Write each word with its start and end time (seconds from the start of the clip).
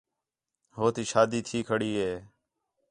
ہو 0.75 0.85
تی 0.93 1.03
شادی 1.11 1.39
تھی 1.47 1.57
کھڑ 1.67 1.79
ہے 1.99 2.13